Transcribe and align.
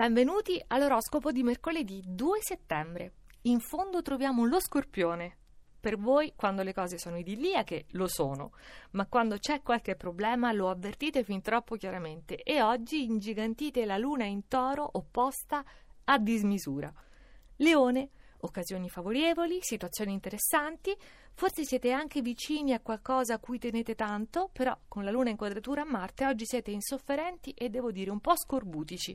Benvenuti 0.00 0.58
all'oroscopo 0.68 1.30
di 1.30 1.42
mercoledì 1.42 2.02
2 2.06 2.38
settembre. 2.40 3.12
In 3.42 3.60
fondo 3.60 4.00
troviamo 4.00 4.46
lo 4.46 4.58
scorpione. 4.58 5.36
Per 5.78 5.98
voi, 5.98 6.32
quando 6.34 6.62
le 6.62 6.72
cose 6.72 6.96
sono 6.96 7.18
idilliache, 7.18 7.84
lo 7.90 8.06
sono, 8.06 8.52
ma 8.92 9.04
quando 9.04 9.36
c'è 9.36 9.60
qualche 9.60 9.96
problema 9.96 10.52
lo 10.52 10.70
avvertite 10.70 11.22
fin 11.22 11.42
troppo 11.42 11.76
chiaramente 11.76 12.42
e 12.42 12.62
oggi 12.62 13.04
ingigantite 13.04 13.84
la 13.84 13.98
luna 13.98 14.24
in 14.24 14.48
toro 14.48 14.88
opposta 14.90 15.62
a 16.04 16.18
dismisura. 16.18 16.90
Leone, 17.56 18.08
occasioni 18.38 18.88
favorevoli, 18.88 19.58
situazioni 19.60 20.14
interessanti, 20.14 20.96
forse 21.34 21.66
siete 21.66 21.92
anche 21.92 22.22
vicini 22.22 22.72
a 22.72 22.80
qualcosa 22.80 23.34
a 23.34 23.38
cui 23.38 23.58
tenete 23.58 23.94
tanto, 23.94 24.48
però 24.50 24.74
con 24.88 25.04
la 25.04 25.10
luna 25.10 25.28
in 25.28 25.36
quadratura 25.36 25.82
a 25.82 25.90
Marte 25.90 26.24
oggi 26.24 26.46
siete 26.46 26.70
insofferenti 26.70 27.50
e 27.50 27.68
devo 27.68 27.92
dire 27.92 28.10
un 28.10 28.20
po' 28.20 28.34
scorbutici. 28.34 29.14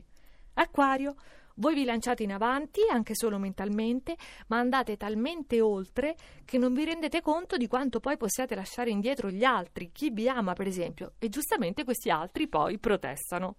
Acquario, 0.58 1.16
voi 1.56 1.74
vi 1.74 1.84
lanciate 1.84 2.22
in 2.22 2.32
avanti, 2.32 2.80
anche 2.90 3.14
solo 3.14 3.38
mentalmente, 3.38 4.16
ma 4.48 4.58
andate 4.58 4.96
talmente 4.96 5.60
oltre 5.60 6.16
che 6.44 6.56
non 6.56 6.72
vi 6.72 6.84
rendete 6.84 7.20
conto 7.20 7.56
di 7.56 7.66
quanto 7.66 8.00
poi 8.00 8.16
possiate 8.16 8.54
lasciare 8.54 8.90
indietro 8.90 9.30
gli 9.30 9.44
altri, 9.44 9.90
chi 9.92 10.10
vi 10.10 10.28
ama 10.28 10.54
per 10.54 10.66
esempio, 10.66 11.12
e 11.18 11.28
giustamente 11.28 11.84
questi 11.84 12.10
altri 12.10 12.48
poi 12.48 12.78
protestano. 12.78 13.56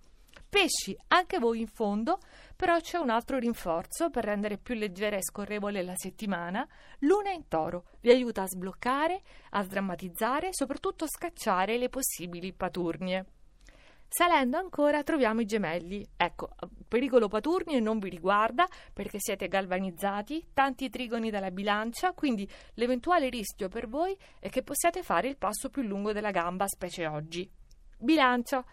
Pesci, 0.49 0.97
anche 1.09 1.39
voi 1.39 1.59
in 1.59 1.67
fondo, 1.67 2.19
però 2.55 2.79
c'è 2.79 2.97
un 2.97 3.09
altro 3.09 3.37
rinforzo 3.37 4.09
per 4.09 4.23
rendere 4.23 4.57
più 4.57 4.75
leggera 4.75 5.17
e 5.17 5.23
scorrevole 5.23 5.83
la 5.83 5.95
settimana. 5.95 6.67
Luna 6.99 7.31
in 7.31 7.47
toro 7.47 7.85
vi 8.01 8.09
aiuta 8.09 8.43
a 8.43 8.47
sbloccare, 8.47 9.21
a 9.51 9.61
sdrammatizzare 9.61 10.47
e 10.47 10.53
soprattutto 10.53 11.05
scacciare 11.07 11.77
le 11.77 11.89
possibili 11.89 12.53
paturnie. 12.53 13.25
Salendo 14.09 14.57
ancora 14.57 15.03
troviamo 15.03 15.41
i 15.41 15.45
gemelli. 15.45 16.07
Ecco, 16.15 16.49
pericolo 16.87 17.27
Paturnio 17.27 17.79
non 17.79 17.99
vi 17.99 18.09
riguarda 18.09 18.65
perché 18.93 19.19
siete 19.19 19.47
galvanizzati, 19.47 20.47
tanti 20.53 20.89
trigoni 20.89 21.29
dalla 21.29 21.51
bilancia, 21.51 22.13
quindi 22.13 22.49
l'eventuale 22.75 23.29
rischio 23.29 23.67
per 23.67 23.87
voi 23.87 24.17
è 24.39 24.49
che 24.49 24.63
possiate 24.63 25.03
fare 25.03 25.27
il 25.27 25.37
passo 25.37 25.69
più 25.69 25.81
lungo 25.81 26.13
della 26.13 26.31
gamba, 26.31 26.67
specie 26.67 27.05
oggi. 27.05 27.49
Bilancia. 27.99 28.63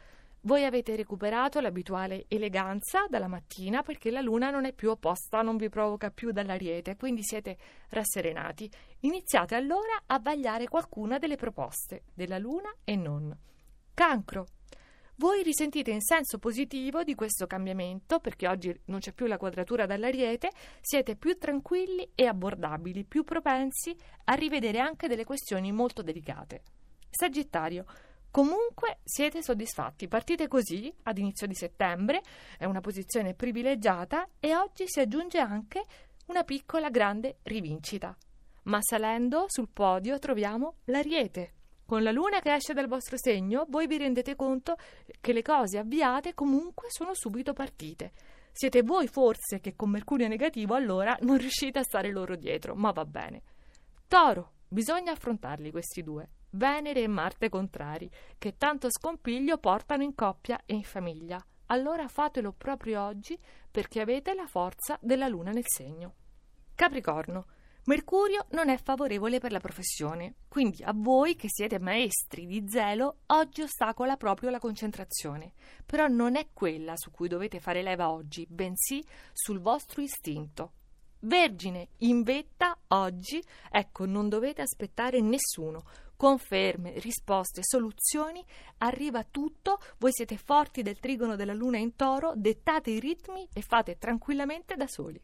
Voi 0.43 0.65
avete 0.65 0.95
recuperato 0.95 1.59
l'abituale 1.61 2.27
eleganza 2.29 3.07
dalla 3.09 3.29
mattina 3.29 3.83
perché 3.83 4.11
la 4.11 4.21
luna 4.21 4.51
non 4.51 4.67
è 4.67 4.75
più 4.75 4.91
opposta, 4.91 5.41
non 5.41 5.57
vi 5.57 5.71
provoca 5.71 6.11
più 6.11 6.33
dall'ariete, 6.33 6.97
quindi 6.97 7.23
siete 7.23 7.57
rasserenati. 7.89 8.71
Iniziate 9.01 9.55
allora 9.55 10.03
a 10.05 10.19
vagliare 10.19 10.69
qualcuna 10.69 11.17
delle 11.17 11.37
proposte 11.37 12.03
della 12.13 12.37
luna 12.37 12.71
e 12.85 12.95
non. 12.95 13.35
Cancro. 13.95 14.47
Voi 15.17 15.45
risentite 15.45 15.93
in 15.93 16.01
senso 16.01 16.39
positivo 16.39 17.05
di 17.05 17.15
questo 17.15 17.47
cambiamento 17.47 18.19
perché 18.19 18.49
oggi 18.49 18.77
non 18.87 18.99
c'è 18.99 19.13
più 19.13 19.27
la 19.27 19.37
quadratura 19.37 19.87
dall'ariete, 19.87 20.51
siete 20.81 21.15
più 21.15 21.39
tranquilli 21.39 22.11
e 22.17 22.27
abbordabili, 22.27 23.05
più 23.05 23.23
propensi 23.23 23.97
a 24.25 24.35
rivedere 24.35 24.81
anche 24.81 25.07
delle 25.07 25.25
questioni 25.25 25.71
molto 25.71 26.03
delicate. 26.03 26.63
Sagittario. 27.09 27.85
Comunque 28.29 28.99
siete 29.05 29.41
soddisfatti, 29.41 30.09
partite 30.09 30.49
così 30.49 30.93
ad 31.05 31.19
inizio 31.19 31.47
di 31.47 31.55
settembre, 31.55 32.21
è 32.59 32.65
una 32.65 32.81
posizione 32.81 33.35
privilegiata 33.35 34.29
e 34.41 34.57
oggi 34.57 34.89
si 34.89 34.99
aggiunge 34.99 35.39
anche 35.39 35.85
una 36.27 36.43
piccola 36.43 36.91
grande 36.91 37.37
rivincita. 37.45 38.17
Ma 38.65 38.81
salendo 38.83 39.45
sul 39.47 39.69
podio 39.69 40.19
troviamo 40.19 40.79
l'ariete. 40.87 41.53
Con 41.87 42.03
la 42.03 42.13
luna 42.13 42.41
che 42.41 42.55
esce 42.55 42.73
dal 42.73 42.89
vostro 42.89 43.19
segno, 43.19 43.67
voi 43.69 43.87
vi 43.87 43.99
rendete 43.99 44.35
conto 44.37 44.77
che 45.21 45.35
le 45.35 45.43
cose 45.43 45.79
avviate 45.79 46.33
comunque 46.33 46.87
sono 46.89 47.11
subito 47.13 47.53
partite. 47.53 48.13
Siete 48.53 48.83
voi 48.83 49.07
forse 49.07 49.61
che 49.61 49.77
con 49.77 49.91
Mercurio 49.91 50.27
negativo 50.27 50.75
allora 50.75 51.15
non 51.21 51.37
riuscite 51.37 51.81
a 51.81 51.83
stare 51.83 52.11
loro 52.11 52.37
dietro, 52.37 52.75
ma 52.75 52.91
va 52.91 53.05
bene. 53.05 53.43
Toro, 54.09 54.53
bisogna 54.67 55.13
affrontarli 55.13 55.71
questi 55.71 56.03
due. 56.03 56.29
Venere 56.51 57.03
e 57.03 57.09
Marte 57.09 57.49
contrari, 57.49 58.11
che 58.39 58.57
tanto 58.57 58.89
scompiglio 58.91 59.59
portano 59.59 60.05
in 60.05 60.15
coppia 60.15 60.63
e 60.65 60.75
in 60.75 60.85
famiglia. 60.85 61.45
Allora 61.67 62.09
fatelo 62.09 62.53
proprio 62.53 63.03
oggi 63.03 63.39
perché 63.71 64.01
avete 64.01 64.35
la 64.35 64.47
forza 64.47 64.97
della 65.03 65.29
luna 65.29 65.51
nel 65.51 65.67
segno. 65.67 66.15
Capricorno, 66.75 67.47
Mercurio 67.87 68.47
non 68.53 68.71
è 68.71 68.79
favorevole 68.79 69.41
per 69.41 69.53
la 69.53 69.61
professione, 69.61 70.37
quindi 70.49 70.83
a 70.83 70.95
voi 70.95 71.37
che 71.37 71.49
siete 71.51 71.79
maestri 71.79 72.47
di 72.47 72.65
zelo, 72.67 73.19
oggi 73.27 73.61
ostacola 73.61 74.17
proprio 74.17 74.49
la 74.49 74.59
concentrazione. 74.59 75.53
Però 75.85 76.07
non 76.07 76.37
è 76.37 76.49
quella 76.55 76.97
su 76.97 77.11
cui 77.11 77.29
dovete 77.29 77.61
fare 77.61 77.83
leva 77.83 78.09
oggi, 78.09 78.47
bensì 78.49 79.05
sul 79.35 79.61
vostro 79.61 80.01
istinto. 80.01 80.73
Vergine, 81.21 81.89
in 81.99 82.23
vetta 82.23 82.75
oggi, 82.89 83.43
ecco, 83.71 84.07
non 84.07 84.31
dovete 84.31 84.63
aspettare 84.63 85.21
nessuno. 85.21 85.85
Conferme, 86.17 86.99
risposte, 87.01 87.61
soluzioni, 87.63 88.43
arriva 88.79 89.25
tutto, 89.25 89.79
voi 89.99 90.13
siete 90.13 90.39
forti 90.39 90.81
del 90.81 90.99
trigono 90.99 91.37
della 91.37 91.53
luna 91.53 91.77
in 91.77 91.97
toro, 91.97 92.33
dettate 92.35 92.93
i 92.93 92.99
ritmi 92.99 93.47
e 93.53 93.61
fate 93.61 93.99
tranquillamente 93.99 94.75
da 94.75 94.87
soli. 94.87 95.21